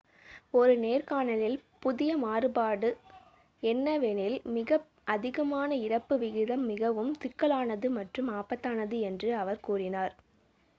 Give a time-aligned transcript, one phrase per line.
[0.53, 2.89] "ஒரு நேர்காணலில் புதிய மாறுபாடு
[3.63, 4.81] என்னவெனில் "மிக
[5.07, 10.15] அதிகமான இறப்பு விகிதம் மிகவும் சிக்கலானது மற்றும் ஆபத்தானது" என்று அவர் கூறினார்.